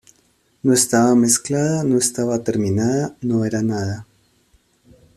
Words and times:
No 0.63 0.73
estaba 0.73 1.13
mezclada, 1.13 1.83
no 1.83 1.95
estaba 1.99 2.43
terminada, 2.43 3.15
no 3.21 3.45
era 3.45 3.61
nada. 3.61 4.07